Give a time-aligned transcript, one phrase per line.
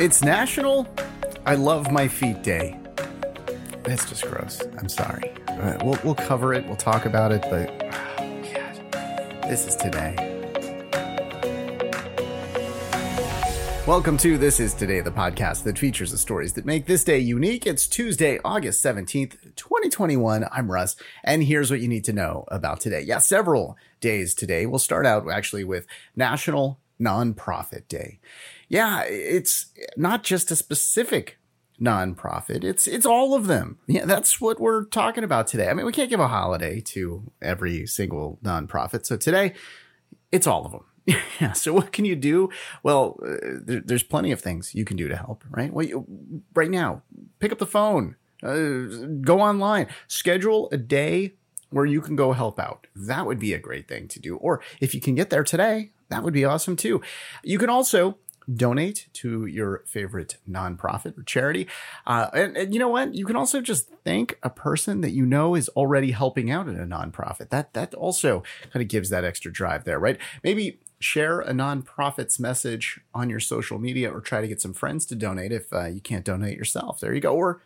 [0.00, 0.88] It's National
[1.46, 2.76] I Love My Feet Day.
[3.84, 4.60] That's just gross.
[4.76, 5.32] I'm sorry.
[5.46, 7.70] Uh, we'll, we'll cover it, we'll talk about it, but
[8.18, 10.16] oh, God, this is today.
[13.86, 17.20] Welcome to This Is Today, the podcast that features the stories that make this day
[17.20, 17.64] unique.
[17.64, 20.44] It's Tuesday, August 17th, 2021.
[20.50, 23.02] I'm Russ, and here's what you need to know about today.
[23.02, 24.66] Yeah, several days today.
[24.66, 25.86] We'll start out actually with
[26.16, 28.18] National Nonprofit Day.
[28.68, 31.38] Yeah, it's not just a specific
[31.80, 32.64] nonprofit.
[32.64, 33.78] It's it's all of them.
[33.86, 35.68] Yeah, that's what we're talking about today.
[35.68, 39.06] I mean, we can't give a holiday to every single nonprofit.
[39.06, 39.54] So today,
[40.32, 40.84] it's all of them.
[41.40, 41.52] Yeah.
[41.52, 42.48] So what can you do?
[42.82, 45.44] Well, uh, there, there's plenty of things you can do to help.
[45.50, 45.72] Right.
[45.72, 46.06] Well, you,
[46.54, 47.02] right now,
[47.40, 51.34] pick up the phone, uh, go online, schedule a day
[51.70, 52.86] where you can go help out.
[52.94, 54.36] That would be a great thing to do.
[54.36, 57.02] Or if you can get there today, that would be awesome too.
[57.42, 58.18] You can also
[58.52, 61.66] donate to your favorite nonprofit or charity.
[62.06, 63.14] Uh, and, and, you know what?
[63.14, 66.78] You can also just thank a person that you know is already helping out in
[66.78, 67.50] a nonprofit.
[67.50, 68.42] That that also
[68.72, 70.18] kind of gives that extra drive there, right?
[70.42, 75.04] Maybe share a nonprofit's message on your social media or try to get some friends
[75.06, 77.00] to donate if uh, you can't donate yourself.
[77.00, 77.34] There you go.
[77.34, 77.62] Or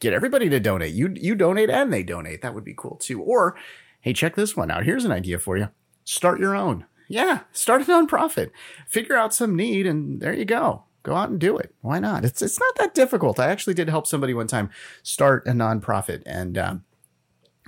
[0.00, 0.94] get everybody to donate.
[0.94, 2.42] You you donate and they donate.
[2.42, 3.22] That would be cool too.
[3.22, 3.56] Or
[4.00, 4.84] hey, check this one out.
[4.84, 5.68] Here's an idea for you.
[6.04, 6.86] Start your own.
[7.12, 8.50] Yeah, start a nonprofit.
[8.86, 10.84] Figure out some need and there you go.
[11.02, 11.74] Go out and do it.
[11.80, 12.24] Why not?
[12.24, 13.40] It's it's not that difficult.
[13.40, 14.70] I actually did help somebody one time
[15.02, 16.84] start a nonprofit and um,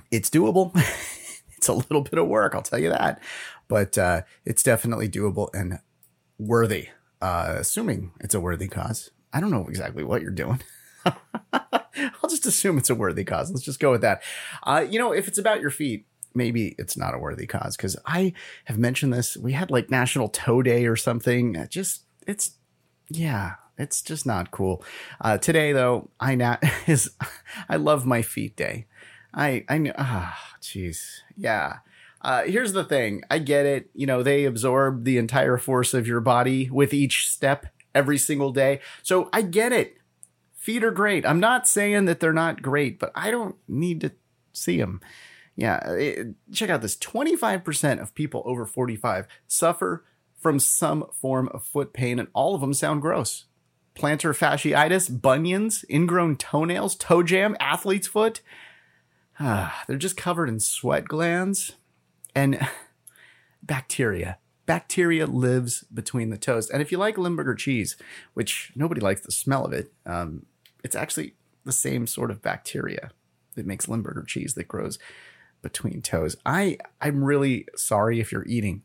[0.09, 0.71] it's doable.
[1.57, 3.21] it's a little bit of work, I'll tell you that
[3.67, 5.79] but uh, it's definitely doable and
[6.37, 6.89] worthy.
[7.21, 9.11] Uh, assuming it's a worthy cause.
[9.33, 10.61] I don't know exactly what you're doing.
[11.05, 13.51] I'll just assume it's a worthy cause.
[13.51, 14.21] Let's just go with that.
[14.63, 17.97] Uh, you know, if it's about your feet, maybe it's not a worthy cause because
[18.05, 18.33] I
[18.65, 19.37] have mentioned this.
[19.37, 21.55] We had like National Toe Day or something.
[21.55, 22.51] It just, it's,
[23.09, 24.83] yeah, it's just not cool.
[25.21, 27.11] Uh, today though, I not is
[27.69, 28.87] I love my feet day.
[29.33, 31.77] I I ah, jeez, yeah.
[32.21, 33.89] Uh, here's the thing I get it.
[33.93, 38.51] You know, they absorb the entire force of your body with each step every single
[38.51, 38.79] day.
[39.03, 39.97] So I get it.
[40.55, 41.25] Feet are great.
[41.25, 44.11] I'm not saying that they're not great, but I don't need to
[44.53, 45.01] see them.
[45.55, 50.03] Yeah, it, check out this 25% of people over 45 suffer
[50.37, 53.45] from some form of foot pain, and all of them sound gross.
[53.95, 58.41] Plantar fasciitis, bunions, ingrown toenails, toe jam, athlete's foot.
[59.39, 61.73] Ah, they're just covered in sweat glands
[62.35, 62.59] and
[63.63, 64.37] bacteria.
[64.65, 66.69] Bacteria lives between the toes.
[66.69, 67.95] And if you like Limburger cheese,
[68.33, 70.45] which nobody likes the smell of it, um,
[70.83, 73.11] it's actually the same sort of bacteria
[73.55, 74.99] that makes Limburger cheese that grows
[75.65, 76.37] between toes.
[76.45, 78.83] I I'm really sorry if you're eating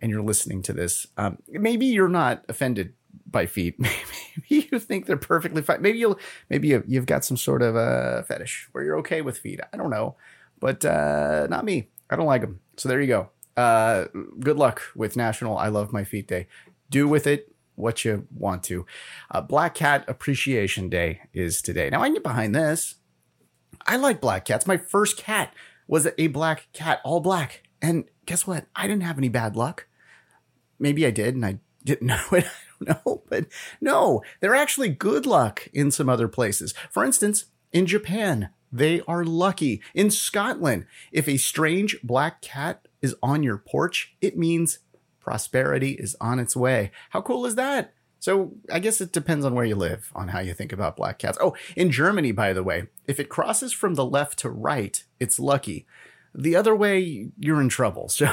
[0.00, 1.08] and you're listening to this.
[1.16, 2.94] Um, maybe you're not offended
[3.28, 3.74] by feet.
[3.80, 5.82] Maybe you think they're perfectly fine.
[5.82, 9.60] Maybe you'll maybe you've got some sort of a fetish where you're okay with feet.
[9.72, 10.16] I don't know,
[10.60, 11.88] but uh, not me.
[12.08, 12.60] I don't like them.
[12.76, 13.30] So there you go.
[13.56, 14.06] Uh,
[14.38, 16.46] good luck with National I Love My Feet Day.
[16.88, 18.86] Do with it what you want to.
[19.30, 21.90] Uh, Black Cat Appreciation Day is today.
[21.90, 22.94] Now I get behind this.
[23.86, 24.66] I like black cats.
[24.66, 25.52] My first cat
[25.90, 27.64] was it a black cat, all black.
[27.82, 28.66] And guess what?
[28.76, 29.88] I didn't have any bad luck.
[30.78, 32.46] Maybe I did, and I didn't know it.
[32.46, 33.46] I don't know, but
[33.80, 36.72] no, they're actually good luck in some other places.
[36.90, 39.82] For instance, in Japan, they are lucky.
[39.92, 44.78] In Scotland, if a strange black cat is on your porch, it means
[45.18, 46.92] prosperity is on its way.
[47.10, 47.92] How cool is that?
[48.20, 51.18] So I guess it depends on where you live, on how you think about black
[51.18, 51.38] cats.
[51.40, 55.40] Oh, in Germany, by the way, if it crosses from the left to right, it's
[55.40, 55.86] lucky.
[56.34, 58.08] The other way, you're in trouble.
[58.10, 58.30] So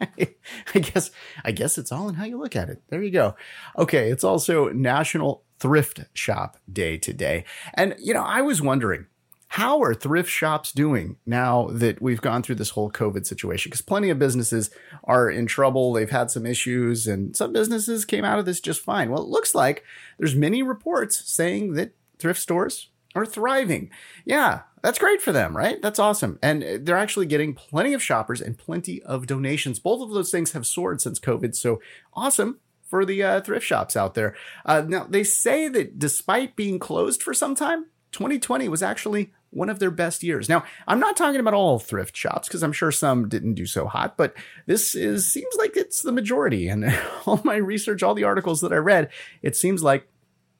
[0.00, 1.10] I guess
[1.44, 2.82] I guess it's all in how you look at it.
[2.88, 3.36] There you go.
[3.76, 7.44] Okay, it's also National Thrift Shop Day today.
[7.74, 9.06] And you know, I was wondering,
[9.52, 13.70] how are thrift shops doing now that we've gone through this whole COVID situation?
[13.70, 14.70] Because plenty of businesses
[15.04, 15.92] are in trouble.
[15.92, 19.10] They've had some issues, and some businesses came out of this just fine.
[19.10, 19.84] Well, it looks like
[20.18, 23.90] there's many reports saying that thrift stores are thriving.
[24.26, 25.80] Yeah, that's great for them, right?
[25.80, 26.38] That's awesome.
[26.42, 29.78] And they're actually getting plenty of shoppers and plenty of donations.
[29.78, 31.56] Both of those things have soared since COVID.
[31.56, 31.80] So
[32.12, 34.36] awesome for the uh, thrift shops out there.
[34.64, 39.70] Uh, now, they say that despite being closed for some time, 2020 was actually one
[39.70, 40.48] of their best years.
[40.48, 43.86] Now, I'm not talking about all thrift shops because I'm sure some didn't do so
[43.86, 44.34] hot, but
[44.66, 46.68] this is seems like it's the majority.
[46.68, 46.94] And
[47.26, 49.10] all my research, all the articles that I read,
[49.42, 50.08] it seems like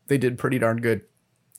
[0.06, 1.02] they did pretty darn good.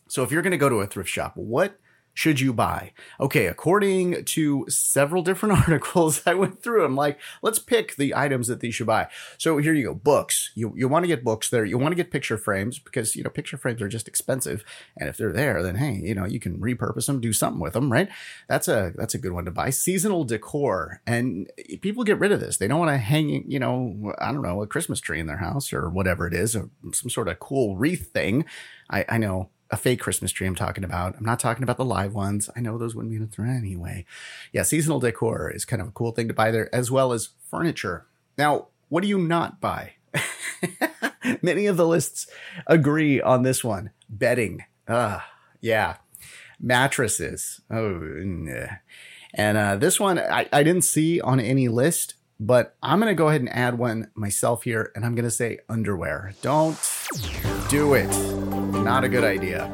[0.07, 1.78] So if you're going to go to a thrift shop, what
[2.13, 2.91] should you buy?
[3.19, 8.47] Okay, according to several different articles I went through, I'm like, let's pick the items
[8.47, 9.07] that these should buy.
[9.37, 9.93] So here you go.
[9.93, 10.51] Books.
[10.55, 11.63] You you want to get books there.
[11.65, 14.63] You want to get picture frames because you know picture frames are just expensive.
[14.97, 17.73] And if they're there, then hey, you know, you can repurpose them, do something with
[17.73, 18.09] them, right?
[18.47, 19.69] That's a that's a good one to buy.
[19.69, 21.01] Seasonal decor.
[21.07, 21.49] And
[21.81, 22.57] people get rid of this.
[22.57, 25.37] They don't want to hang, you know, I don't know, a Christmas tree in their
[25.37, 28.45] house or whatever it is, or some sort of cool wreath thing.
[28.89, 31.15] I, I know a fake Christmas tree I'm talking about.
[31.17, 32.49] I'm not talking about the live ones.
[32.55, 34.05] I know those wouldn't be in a threat anyway.
[34.51, 37.29] Yeah, seasonal decor is kind of a cool thing to buy there, as well as
[37.49, 38.05] furniture.
[38.37, 39.93] Now, what do you not buy?
[41.41, 42.27] Many of the lists
[42.65, 43.91] agree on this one.
[44.09, 44.63] Bedding.
[44.87, 45.29] Ah,
[45.61, 45.97] yeah.
[46.59, 47.61] Mattresses.
[47.69, 48.77] Oh, nah.
[49.33, 53.15] and uh, this one I, I didn't see on any list, but I'm going to
[53.15, 56.33] go ahead and add one myself here, and I'm going to say underwear.
[56.41, 56.77] Don't
[57.69, 58.09] do it.
[58.83, 59.69] Not a good idea.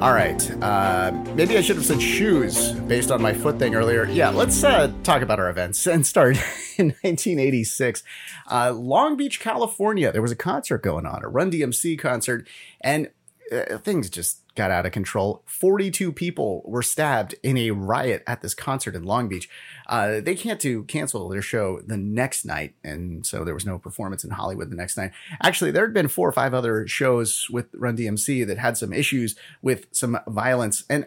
[0.00, 0.50] All right.
[0.62, 4.06] Uh, maybe I should have said shoes based on my foot thing earlier.
[4.06, 6.36] Yeah, let's uh, talk about our events and start
[6.78, 8.02] in 1986.
[8.50, 10.10] Uh, Long Beach, California.
[10.10, 12.48] There was a concert going on, a Run DMC concert,
[12.80, 13.10] and
[13.52, 15.42] uh, things just got out of control.
[15.46, 19.48] 42 people were stabbed in a riot at this concert in Long Beach.
[19.88, 23.78] Uh, they can't to cancel their show the next night, and so there was no
[23.78, 25.12] performance in Hollywood the next night.
[25.42, 28.92] Actually, there had been four or five other shows with Run DMC that had some
[28.92, 31.06] issues with some violence, and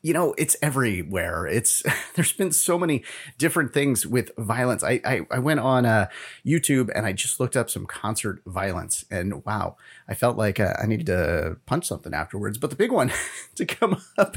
[0.00, 1.46] you know it's everywhere.
[1.46, 1.82] It's
[2.14, 3.04] there's been so many
[3.38, 4.82] different things with violence.
[4.82, 6.08] I i, I went on uh,
[6.44, 9.76] youtube and i just looked up some concert violence and wow
[10.08, 12.58] i felt like uh, i needed to punch something afterwards.
[12.58, 13.12] But the big one
[13.56, 14.36] to come up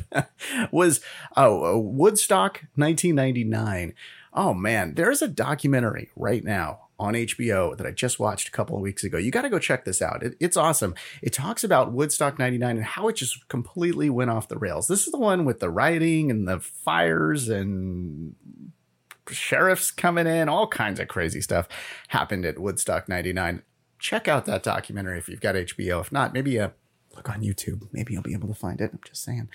[0.71, 1.01] was
[1.35, 3.93] oh woodstock 1999
[4.33, 8.75] oh man there's a documentary right now on HBO that I just watched a couple
[8.75, 9.17] of weeks ago.
[9.17, 10.23] You got to go check this out.
[10.23, 10.95] It, it's awesome.
[11.21, 14.87] It talks about Woodstock 99 and how it just completely went off the rails.
[14.87, 18.35] This is the one with the rioting and the fires and
[19.29, 21.67] sheriffs coming in, all kinds of crazy stuff
[22.09, 23.63] happened at Woodstock 99.
[23.99, 26.01] Check out that documentary if you've got HBO.
[26.01, 26.69] If not, maybe a uh,
[27.15, 27.87] look on YouTube.
[27.91, 28.91] Maybe you'll be able to find it.
[28.93, 29.49] I'm just saying.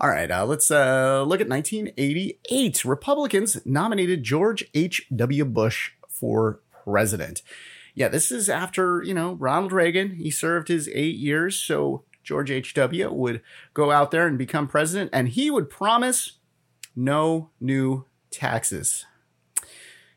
[0.00, 2.84] All right, uh, let's uh, look at 1988.
[2.84, 5.44] Republicans nominated George H.W.
[5.46, 7.42] Bush for president.
[7.94, 10.16] Yeah, this is after, you know, Ronald Reagan.
[10.16, 11.56] He served his eight years.
[11.56, 13.12] So George H.W.
[13.12, 13.42] would
[13.74, 16.38] go out there and become president, and he would promise
[16.94, 19.06] no new taxes.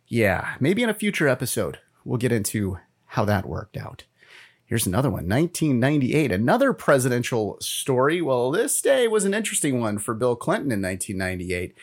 [0.08, 2.78] Yeah, maybe in a future episode, we'll get into
[3.08, 4.04] how that worked out.
[4.68, 8.22] Here's another one 1998, another presidential story.
[8.22, 11.76] Well, this day was an interesting one for Bill Clinton in 1998.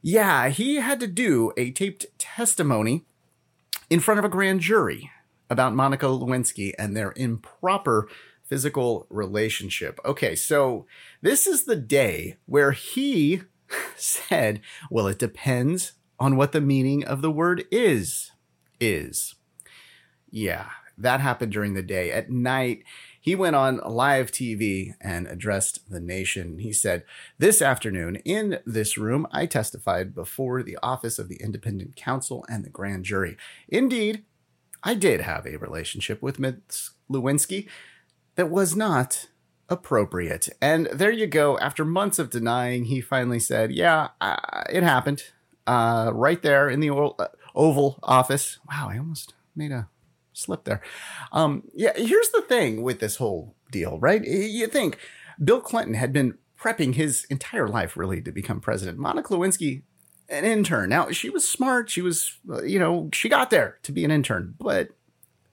[0.00, 3.04] Yeah, he had to do a taped testimony
[3.92, 5.10] in front of a grand jury
[5.50, 8.08] about Monica Lewinsky and their improper
[8.42, 10.00] physical relationship.
[10.02, 10.86] Okay, so
[11.20, 13.42] this is the day where he
[13.96, 18.30] said, Well, it depends on what the meaning of the word is.
[18.80, 19.34] Is.
[20.30, 22.12] Yeah, that happened during the day.
[22.12, 22.84] At night,
[23.22, 26.58] he went on live TV and addressed the nation.
[26.58, 27.04] He said,
[27.38, 32.64] This afternoon, in this room, I testified before the Office of the Independent Counsel and
[32.64, 33.36] the grand jury.
[33.68, 34.24] Indeed,
[34.82, 36.90] I did have a relationship with Ms.
[37.08, 37.68] Lewinsky
[38.34, 39.28] that was not
[39.68, 40.48] appropriate.
[40.60, 41.56] And there you go.
[41.60, 45.22] After months of denying, he finally said, Yeah, uh, it happened.
[45.64, 48.58] Uh, right there in the uh, Oval Office.
[48.68, 49.88] Wow, I almost made a
[50.42, 50.80] slip there.
[51.32, 54.24] Um, yeah, here's the thing with this whole deal, right?
[54.24, 54.98] You think
[55.42, 58.98] Bill Clinton had been prepping his entire life really to become president.
[58.98, 59.82] Monica Lewinsky,
[60.28, 60.90] an intern.
[60.90, 61.90] Now she was smart.
[61.90, 64.90] She was, uh, you know, she got there to be an intern, but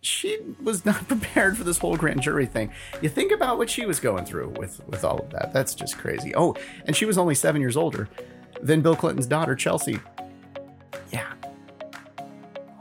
[0.02, 2.72] she was not prepared for this whole grand jury thing.
[3.02, 5.52] You think about what she was going through with with all of that.
[5.54, 6.34] That's just crazy.
[6.36, 6.56] Oh,
[6.86, 8.08] and she was only seven years older
[8.62, 10.00] than Bill Clinton's daughter, Chelsea.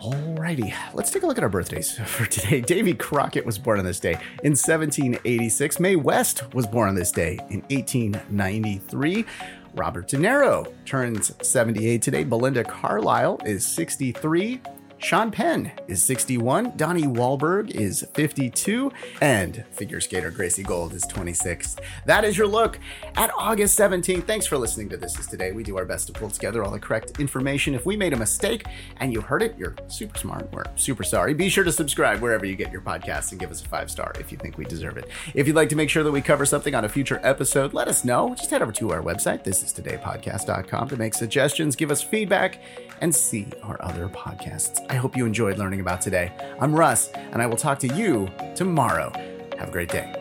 [0.08, 2.60] Alrighty, let's take a look at our birthdays for today.
[2.66, 5.80] Davy Crockett was born on this day in 1786.
[5.80, 9.26] Mae West was born on this day in 1893.
[9.74, 12.24] Robert De Niro turns 78 today.
[12.24, 14.62] Belinda Carlisle is 63.
[15.00, 18.90] Sean Penn is 61, Donnie Wahlberg is 52,
[19.20, 21.76] and figure skater Gracie Gold is 26.
[22.04, 22.80] That is your look
[23.14, 24.24] at August 17th.
[24.24, 25.52] Thanks for listening to This Is Today.
[25.52, 27.74] We do our best to pull together all the correct information.
[27.74, 28.64] If we made a mistake
[28.96, 30.52] and you heard it, you're super smart.
[30.52, 31.32] We're super sorry.
[31.32, 34.12] Be sure to subscribe wherever you get your podcasts and give us a five star
[34.18, 35.08] if you think we deserve it.
[35.32, 37.86] If you'd like to make sure that we cover something on a future episode, let
[37.86, 38.34] us know.
[38.34, 42.58] Just head over to our website, thisistodaypodcast.com, to make suggestions, give us feedback,
[43.00, 44.84] and see our other podcasts.
[44.88, 46.32] I hope you enjoyed learning about today.
[46.60, 49.12] I'm Russ, and I will talk to you tomorrow.
[49.58, 50.17] Have a great day.